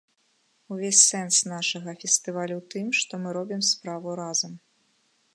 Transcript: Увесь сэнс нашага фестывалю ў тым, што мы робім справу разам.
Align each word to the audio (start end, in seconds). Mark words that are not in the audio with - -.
Увесь 0.75 1.01
сэнс 1.09 1.35
нашага 1.51 1.93
фестывалю 2.03 2.55
ў 2.57 2.63
тым, 2.75 2.87
што 3.01 3.13
мы 3.25 3.29
робім 3.37 3.61
справу 3.73 4.17
разам. 4.21 4.53